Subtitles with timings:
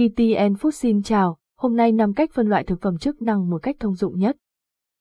[0.00, 3.62] ETN Food xin chào, hôm nay 5 cách phân loại thực phẩm chức năng một
[3.62, 4.36] cách thông dụng nhất.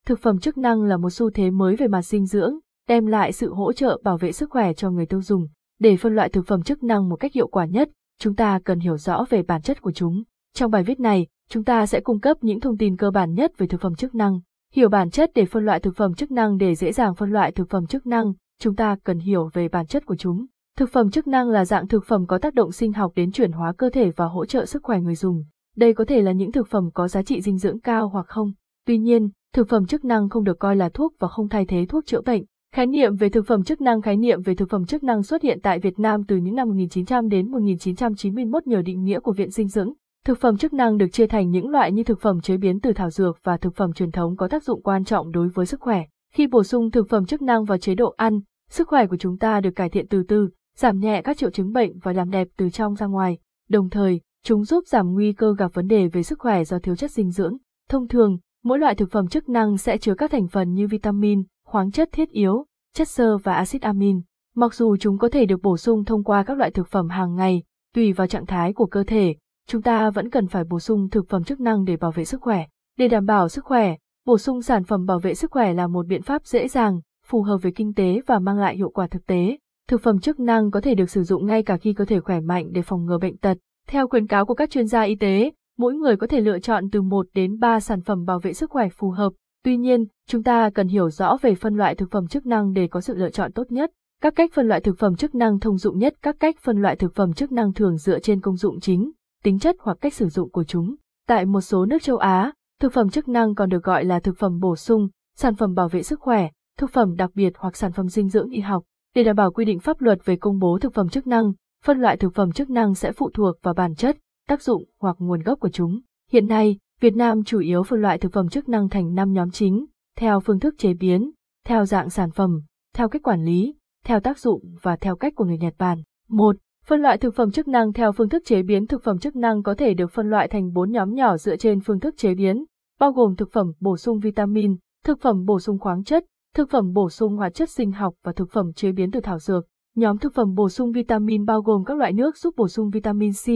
[0.05, 3.31] Thực phẩm chức năng là một xu thế mới về mặt dinh dưỡng, đem lại
[3.31, 5.47] sự hỗ trợ bảo vệ sức khỏe cho người tiêu dùng.
[5.79, 7.89] Để phân loại thực phẩm chức năng một cách hiệu quả nhất,
[8.19, 10.23] chúng ta cần hiểu rõ về bản chất của chúng.
[10.53, 13.51] Trong bài viết này, chúng ta sẽ cung cấp những thông tin cơ bản nhất
[13.57, 14.39] về thực phẩm chức năng.
[14.73, 17.51] Hiểu bản chất để phân loại thực phẩm chức năng để dễ dàng phân loại
[17.51, 20.45] thực phẩm chức năng, chúng ta cần hiểu về bản chất của chúng.
[20.77, 23.51] Thực phẩm chức năng là dạng thực phẩm có tác động sinh học đến chuyển
[23.51, 25.43] hóa cơ thể và hỗ trợ sức khỏe người dùng.
[25.75, 28.51] Đây có thể là những thực phẩm có giá trị dinh dưỡng cao hoặc không.
[28.85, 31.85] Tuy nhiên, thực phẩm chức năng không được coi là thuốc và không thay thế
[31.89, 32.43] thuốc chữa bệnh.
[32.75, 35.41] Khái niệm về thực phẩm chức năng Khái niệm về thực phẩm chức năng xuất
[35.41, 39.49] hiện tại Việt Nam từ những năm 1900 đến 1991 nhờ định nghĩa của Viện
[39.49, 39.93] Dinh dưỡng.
[40.25, 42.93] Thực phẩm chức năng được chia thành những loại như thực phẩm chế biến từ
[42.93, 45.81] thảo dược và thực phẩm truyền thống có tác dụng quan trọng đối với sức
[45.81, 46.05] khỏe.
[46.33, 49.37] Khi bổ sung thực phẩm chức năng vào chế độ ăn, sức khỏe của chúng
[49.37, 52.47] ta được cải thiện từ từ, giảm nhẹ các triệu chứng bệnh và làm đẹp
[52.57, 53.37] từ trong ra ngoài.
[53.69, 56.95] Đồng thời, chúng giúp giảm nguy cơ gặp vấn đề về sức khỏe do thiếu
[56.95, 57.57] chất dinh dưỡng.
[57.89, 61.43] Thông thường, mỗi loại thực phẩm chức năng sẽ chứa các thành phần như vitamin,
[61.65, 64.21] khoáng chất thiết yếu, chất xơ và axit amin.
[64.55, 67.35] Mặc dù chúng có thể được bổ sung thông qua các loại thực phẩm hàng
[67.35, 67.63] ngày,
[67.95, 69.35] tùy vào trạng thái của cơ thể,
[69.67, 72.41] chúng ta vẫn cần phải bổ sung thực phẩm chức năng để bảo vệ sức
[72.41, 72.65] khỏe.
[72.97, 76.07] Để đảm bảo sức khỏe, bổ sung sản phẩm bảo vệ sức khỏe là một
[76.07, 79.25] biện pháp dễ dàng, phù hợp với kinh tế và mang lại hiệu quả thực
[79.25, 79.57] tế.
[79.87, 82.39] Thực phẩm chức năng có thể được sử dụng ngay cả khi cơ thể khỏe
[82.39, 83.57] mạnh để phòng ngừa bệnh tật.
[83.87, 86.89] Theo khuyến cáo của các chuyên gia y tế, mỗi người có thể lựa chọn
[86.89, 89.33] từ 1 đến 3 sản phẩm bảo vệ sức khỏe phù hợp.
[89.63, 92.87] Tuy nhiên, chúng ta cần hiểu rõ về phân loại thực phẩm chức năng để
[92.87, 93.91] có sự lựa chọn tốt nhất.
[94.21, 96.95] Các cách phân loại thực phẩm chức năng thông dụng nhất Các cách phân loại
[96.95, 99.11] thực phẩm chức năng thường dựa trên công dụng chính,
[99.43, 100.95] tính chất hoặc cách sử dụng của chúng.
[101.27, 104.37] Tại một số nước châu Á, thực phẩm chức năng còn được gọi là thực
[104.37, 107.91] phẩm bổ sung, sản phẩm bảo vệ sức khỏe, thực phẩm đặc biệt hoặc sản
[107.91, 108.83] phẩm dinh dưỡng y học.
[109.15, 111.99] Để đảm bảo quy định pháp luật về công bố thực phẩm chức năng, phân
[111.99, 115.41] loại thực phẩm chức năng sẽ phụ thuộc vào bản chất, tác dụng hoặc nguồn
[115.41, 115.99] gốc của chúng.
[116.31, 119.51] Hiện nay, Việt Nam chủ yếu phân loại thực phẩm chức năng thành 5 nhóm
[119.51, 119.85] chính,
[120.17, 121.31] theo phương thức chế biến,
[121.65, 122.61] theo dạng sản phẩm,
[122.95, 126.03] theo cách quản lý, theo tác dụng và theo cách của người Nhật Bản.
[126.29, 126.55] 1.
[126.85, 129.63] Phân loại thực phẩm chức năng theo phương thức chế biến thực phẩm chức năng
[129.63, 132.65] có thể được phân loại thành 4 nhóm nhỏ dựa trên phương thức chế biến,
[132.99, 136.25] bao gồm thực phẩm bổ sung vitamin, thực phẩm bổ sung khoáng chất,
[136.57, 139.39] thực phẩm bổ sung hóa chất sinh học và thực phẩm chế biến từ thảo
[139.39, 139.65] dược.
[139.95, 143.31] Nhóm thực phẩm bổ sung vitamin bao gồm các loại nước giúp bổ sung vitamin
[143.33, 143.49] C,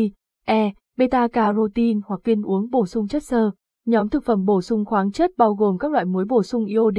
[0.45, 3.51] E, beta carotin hoặc viên uống bổ sung chất xơ.
[3.85, 6.97] Nhóm thực phẩm bổ sung khoáng chất bao gồm các loại muối bổ sung iod,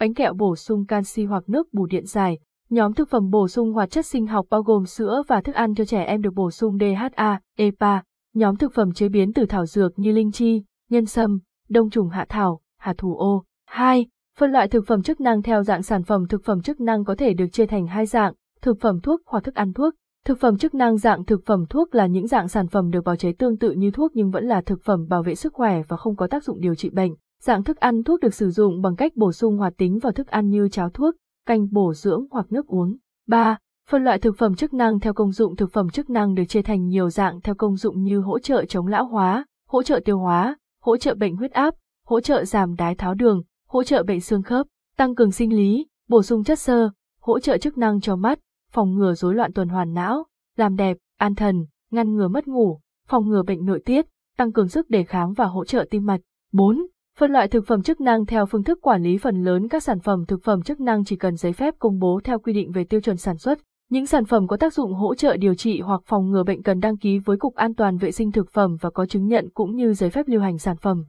[0.00, 2.38] bánh kẹo bổ sung canxi hoặc nước bù điện giải.
[2.68, 5.74] Nhóm thực phẩm bổ sung hoạt chất sinh học bao gồm sữa và thức ăn
[5.74, 8.02] cho trẻ em được bổ sung DHA, EPA.
[8.34, 11.38] Nhóm thực phẩm chế biến từ thảo dược như linh chi, nhân sâm,
[11.68, 13.44] đông trùng hạ thảo, hạt thủ ô.
[13.66, 14.06] 2.
[14.40, 17.14] Phân loại thực phẩm chức năng theo dạng sản phẩm thực phẩm chức năng có
[17.14, 19.94] thể được chia thành hai dạng, thực phẩm thuốc hoặc thức ăn thuốc.
[20.24, 23.16] Thực phẩm chức năng dạng thực phẩm thuốc là những dạng sản phẩm được bào
[23.16, 25.96] chế tương tự như thuốc nhưng vẫn là thực phẩm bảo vệ sức khỏe và
[25.96, 27.14] không có tác dụng điều trị bệnh.
[27.42, 30.26] Dạng thức ăn thuốc được sử dụng bằng cách bổ sung hoạt tính vào thức
[30.26, 31.14] ăn như cháo thuốc,
[31.46, 32.96] canh bổ dưỡng hoặc nước uống.
[33.28, 33.58] 3.
[33.90, 36.62] Phân loại thực phẩm chức năng theo công dụng thực phẩm chức năng được chia
[36.62, 40.18] thành nhiều dạng theo công dụng như hỗ trợ chống lão hóa, hỗ trợ tiêu
[40.18, 41.74] hóa, hỗ trợ bệnh huyết áp,
[42.06, 44.66] hỗ trợ giảm đái tháo đường, hỗ trợ bệnh xương khớp,
[44.96, 48.38] tăng cường sinh lý, bổ sung chất xơ, hỗ trợ chức năng cho mắt,
[48.72, 50.26] phòng ngừa rối loạn tuần hoàn não,
[50.56, 54.68] làm đẹp, an thần, ngăn ngừa mất ngủ, phòng ngừa bệnh nội tiết, tăng cường
[54.68, 56.20] sức đề kháng và hỗ trợ tim mạch.
[56.52, 56.86] 4.
[57.18, 60.00] Phân loại thực phẩm chức năng theo phương thức quản lý phần lớn các sản
[60.00, 62.84] phẩm thực phẩm chức năng chỉ cần giấy phép công bố theo quy định về
[62.84, 63.58] tiêu chuẩn sản xuất.
[63.90, 66.80] Những sản phẩm có tác dụng hỗ trợ điều trị hoặc phòng ngừa bệnh cần
[66.80, 69.76] đăng ký với Cục An toàn vệ sinh thực phẩm và có chứng nhận cũng
[69.76, 71.04] như giấy phép lưu hành sản phẩm.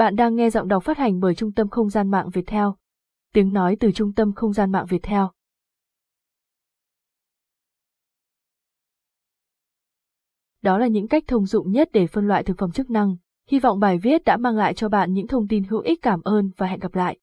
[0.00, 2.76] Bạn đang nghe giọng đọc phát hành bởi Trung tâm Không gian mạng Việt Theo.
[3.32, 5.30] Tiếng nói từ Trung tâm Không gian mạng Việt Theo.
[10.62, 13.16] Đó là những cách thông dụng nhất để phân loại thực phẩm chức năng.
[13.50, 16.20] Hy vọng bài viết đã mang lại cho bạn những thông tin hữu ích cảm
[16.22, 17.16] ơn và hẹn gặp lại.